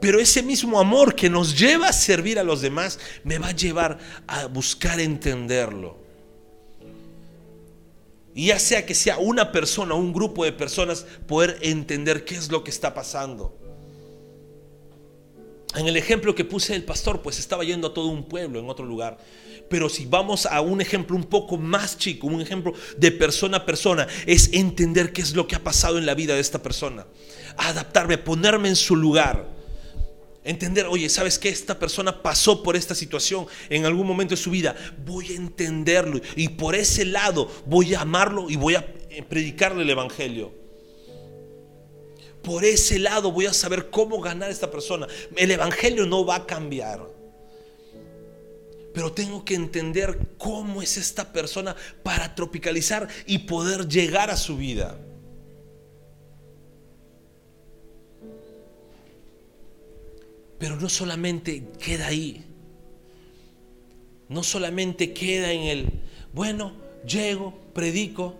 [0.00, 3.56] Pero ese mismo amor que nos lleva a servir a los demás me va a
[3.56, 5.96] llevar a buscar entenderlo.
[8.34, 12.34] Y ya sea que sea una persona o un grupo de personas, poder entender qué
[12.34, 13.61] es lo que está pasando.
[15.74, 18.68] En el ejemplo que puse el pastor, pues estaba yendo a todo un pueblo en
[18.68, 19.18] otro lugar.
[19.70, 23.66] Pero si vamos a un ejemplo un poco más chico, un ejemplo de persona a
[23.66, 27.06] persona, es entender qué es lo que ha pasado en la vida de esta persona.
[27.56, 29.48] Adaptarme, ponerme en su lugar.
[30.44, 31.48] Entender, oye, ¿sabes qué?
[31.48, 34.76] Esta persona pasó por esta situación en algún momento de su vida.
[35.06, 38.86] Voy a entenderlo y por ese lado voy a amarlo y voy a
[39.28, 40.61] predicarle el Evangelio.
[42.42, 45.06] Por ese lado voy a saber cómo ganar a esta persona.
[45.36, 47.08] El Evangelio no va a cambiar.
[48.92, 54.56] Pero tengo que entender cómo es esta persona para tropicalizar y poder llegar a su
[54.56, 54.98] vida.
[60.58, 62.44] Pero no solamente queda ahí.
[64.28, 65.88] No solamente queda en el,
[66.32, 66.72] bueno,
[67.06, 68.34] llego, predico,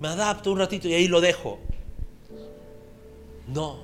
[0.00, 1.60] me adapto un ratito y ahí lo dejo.
[3.46, 3.82] No.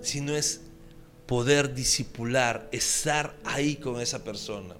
[0.00, 0.60] Sino es
[1.26, 4.76] poder disipular, estar ahí con esa persona.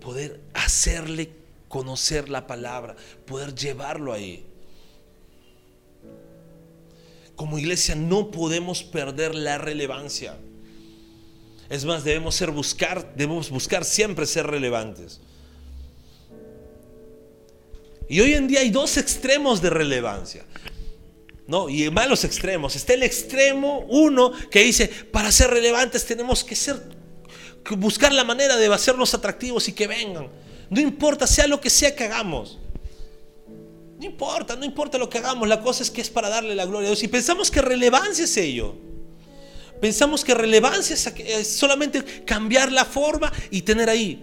[0.00, 1.32] Poder hacerle
[1.68, 2.96] conocer la palabra,
[3.26, 4.44] poder llevarlo ahí.
[7.36, 10.36] Como iglesia no podemos perder la relevancia.
[11.68, 15.20] Es más, debemos ser buscar, debemos buscar siempre ser relevantes.
[18.08, 20.44] Y hoy en día hay dos extremos de relevancia.
[21.48, 21.68] ¿no?
[21.68, 22.76] Y malos extremos.
[22.76, 26.80] Está el extremo uno que dice, para ser relevantes tenemos que ser,
[27.70, 30.28] buscar la manera de hacernos atractivos y que vengan.
[30.70, 32.58] No importa, sea lo que sea que hagamos.
[33.98, 36.66] No importa, no importa lo que hagamos, la cosa es que es para darle la
[36.66, 37.02] gloria a Dios.
[37.02, 38.76] Y pensamos que relevancia es ello.
[39.80, 44.22] Pensamos que relevancia es solamente cambiar la forma y tener ahí.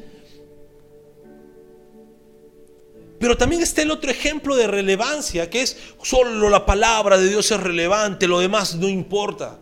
[3.26, 7.50] Pero también está el otro ejemplo de relevancia, que es solo la palabra de Dios
[7.50, 9.58] es relevante, lo demás no importa.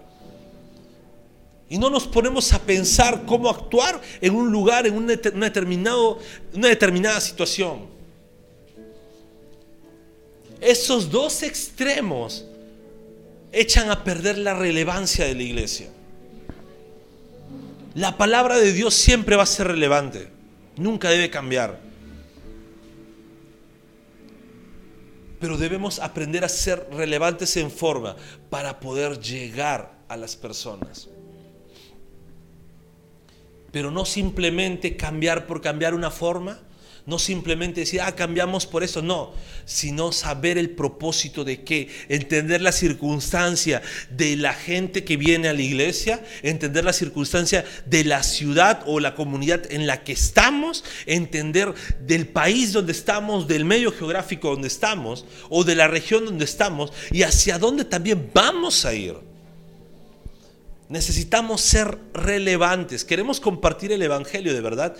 [1.70, 6.20] Y no nos ponemos a pensar cómo actuar en un lugar, en una, determinado,
[6.53, 7.86] una determinada situación.
[10.59, 12.43] Esos dos extremos
[13.53, 15.88] echan a perder la relevancia de la iglesia.
[17.95, 20.28] La palabra de Dios siempre va a ser relevante,
[20.76, 21.92] nunca debe cambiar.
[25.43, 28.15] Pero debemos aprender a ser relevantes en forma
[28.49, 31.09] para poder llegar a las personas.
[33.69, 36.61] Pero no simplemente cambiar por cambiar una forma,
[37.05, 39.33] no simplemente decir, ah, cambiamos por eso, no,
[39.65, 45.53] sino saber el propósito de qué, entender la circunstancia de la gente que viene a
[45.53, 50.85] la iglesia, entender la circunstancia de la ciudad o la comunidad en la que estamos,
[51.05, 56.45] entender del país donde estamos, del medio geográfico donde estamos o de la región donde
[56.45, 59.15] estamos y hacia dónde también vamos a ir.
[60.87, 63.03] Necesitamos ser relevantes.
[63.03, 64.95] Queremos compartir el Evangelio de verdad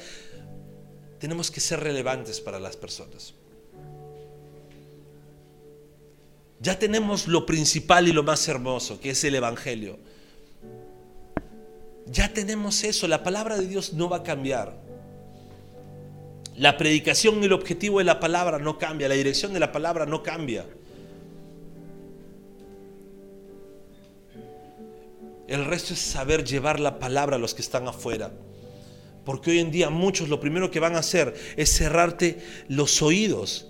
[1.24, 3.34] tenemos que ser relevantes para las personas.
[6.60, 9.98] Ya tenemos lo principal y lo más hermoso, que es el Evangelio.
[12.08, 14.78] Ya tenemos eso, la palabra de Dios no va a cambiar.
[16.58, 20.06] La predicación y el objetivo de la palabra no cambia, la dirección de la palabra
[20.06, 20.66] no cambia.
[25.48, 28.34] El resto es saber llevar la palabra a los que están afuera.
[29.26, 33.68] Porque hoy en día muchos lo primero que van a hacer es cerrarte los oídos,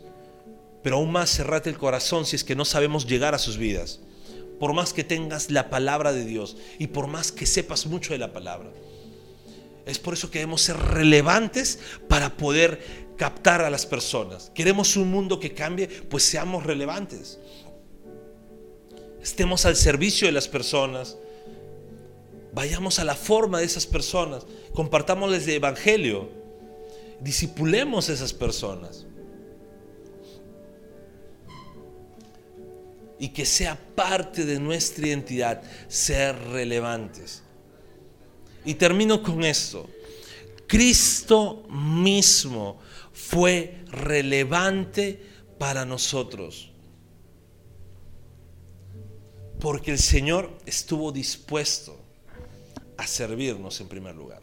[0.81, 3.99] pero aún más cerrarte el corazón si es que no sabemos llegar a sus vidas.
[4.59, 8.19] Por más que tengas la palabra de Dios y por más que sepas mucho de
[8.19, 8.71] la palabra.
[9.85, 12.81] Es por eso que debemos ser relevantes para poder
[13.17, 14.51] captar a las personas.
[14.55, 17.39] Queremos un mundo que cambie, pues seamos relevantes.
[19.21, 21.17] Estemos al servicio de las personas.
[22.53, 24.45] Vayamos a la forma de esas personas.
[24.73, 26.29] Compartámosles el evangelio.
[27.19, 29.07] Disipulemos a esas personas.
[33.17, 37.41] Y que sea parte de nuestra identidad ser relevantes.
[38.65, 39.89] Y termino con esto.
[40.67, 42.79] Cristo mismo
[43.13, 45.19] fue relevante
[45.57, 46.71] para nosotros.
[49.59, 52.02] Porque el Señor estuvo dispuesto
[52.97, 54.41] a servirnos en primer lugar.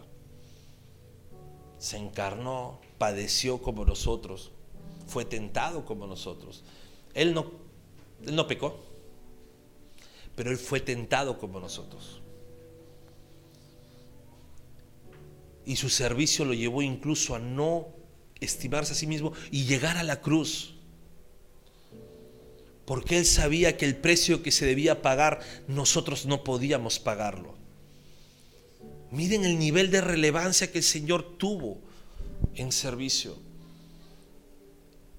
[1.79, 4.53] Se encarnó, padeció como nosotros,
[5.07, 6.63] fue tentado como nosotros.
[7.15, 7.51] Él no,
[8.27, 8.91] él no pecó,
[10.41, 12.21] pero Él fue tentado como nosotros.
[15.67, 17.89] Y su servicio lo llevó incluso a no
[18.41, 20.77] estimarse a sí mismo y llegar a la cruz.
[22.87, 27.60] Porque él sabía que el precio que se debía pagar nosotros no podíamos pagarlo.
[29.11, 31.79] Miren el nivel de relevancia que el Señor tuvo
[32.55, 33.37] en servicio.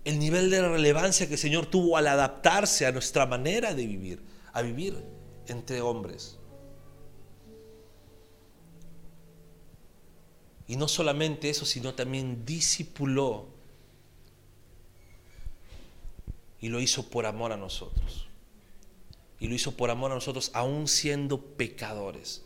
[0.05, 4.21] El nivel de relevancia que el Señor tuvo al adaptarse a nuestra manera de vivir,
[4.53, 4.97] a vivir
[5.47, 6.37] entre hombres.
[10.67, 13.47] Y no solamente eso, sino también discipuló.
[16.61, 18.27] Y lo hizo por amor a nosotros.
[19.39, 22.43] Y lo hizo por amor a nosotros, aún siendo pecadores.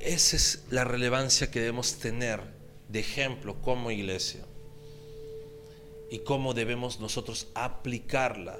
[0.00, 2.40] Esa es la relevancia que debemos tener
[2.88, 4.40] de ejemplo como iglesia.
[6.10, 8.58] Y cómo debemos nosotros aplicarla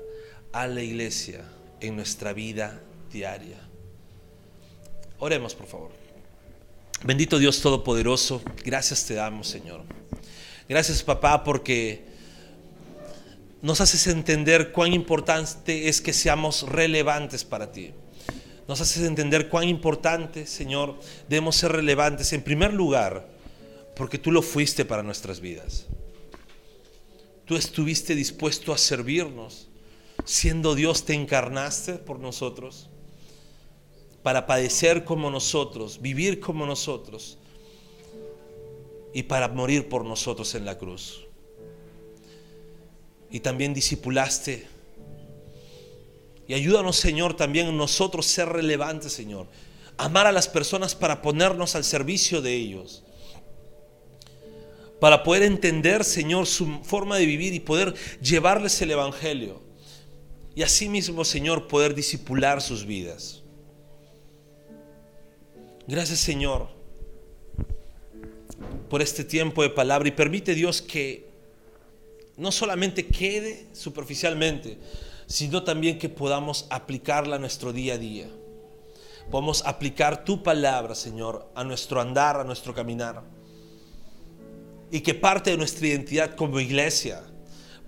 [0.53, 1.45] a la iglesia
[1.81, 2.81] en nuestra vida
[3.11, 3.59] diaria.
[5.19, 5.91] Oremos, por favor.
[7.03, 9.83] Bendito Dios Todopoderoso, gracias te damos, Señor.
[10.69, 12.05] Gracias, papá, porque
[13.63, 17.93] nos haces entender cuán importante es que seamos relevantes para ti.
[18.71, 20.95] Nos haces entender cuán importante, Señor,
[21.29, 23.29] debemos ser relevantes en primer lugar,
[23.97, 25.89] porque tú lo fuiste para nuestras vidas.
[27.47, 29.67] Tú estuviste dispuesto a servirnos.
[30.25, 32.89] Siendo Dios, te encarnaste por nosotros
[34.23, 37.39] para padecer como nosotros, vivir como nosotros
[39.13, 41.27] y para morir por nosotros en la cruz.
[43.33, 44.69] Y también disipulaste.
[46.51, 49.47] Y ayúdanos, Señor, también nosotros ser relevantes, Señor.
[49.97, 53.05] Amar a las personas para ponernos al servicio de ellos.
[54.99, 59.63] Para poder entender, Señor, su forma de vivir y poder llevarles el Evangelio.
[60.57, 63.43] Y asimismo, Señor, poder disipular sus vidas.
[65.87, 66.67] Gracias Señor
[68.89, 71.29] por este tiempo de palabra y permite Dios que
[72.37, 74.79] no solamente quede superficialmente,
[75.31, 78.29] sino también que podamos aplicarla a nuestro día a día.
[79.31, 83.23] Podemos aplicar tu palabra, Señor, a nuestro andar, a nuestro caminar.
[84.91, 87.23] Y que parte de nuestra identidad como iglesia,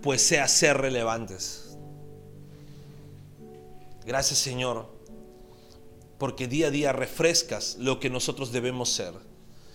[0.01, 1.77] pues sea ser relevantes.
[4.07, 5.03] Gracias, Señor
[6.23, 9.13] porque día a día refrescas lo que nosotros debemos ser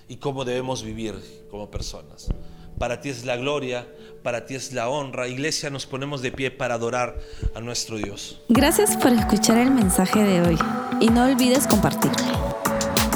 [0.08, 2.30] y cómo debemos vivir como personas.
[2.78, 3.88] Para ti es la gloria,
[4.24, 5.28] para ti es la honra.
[5.28, 7.18] Iglesia, nos ponemos de pie para adorar
[7.56, 8.42] a nuestro Dios.
[8.50, 10.58] Gracias por escuchar el mensaje de hoy
[11.00, 12.56] y no olvides compartirlo.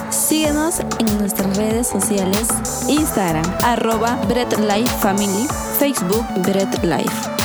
[0.09, 2.47] Síguenos en nuestras redes sociales,
[2.87, 5.47] Instagram, arroba Bread Life Family,
[5.77, 7.40] Facebook Bread Life.